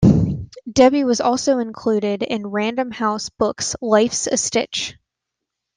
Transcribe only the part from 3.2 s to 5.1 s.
books' Life's a Stitch.